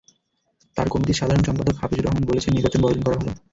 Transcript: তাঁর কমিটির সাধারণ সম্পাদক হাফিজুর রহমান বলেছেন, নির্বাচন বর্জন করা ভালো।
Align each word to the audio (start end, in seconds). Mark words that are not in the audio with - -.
তাঁর 0.77 0.87
কমিটির 0.89 1.19
সাধারণ 1.19 1.43
সম্পাদক 1.45 1.75
হাফিজুর 1.77 2.05
রহমান 2.05 2.23
বলেছেন, 2.25 2.51
নির্বাচন 2.53 2.79
বর্জন 2.81 3.01
করা 3.03 3.17
ভালো। 3.19 3.31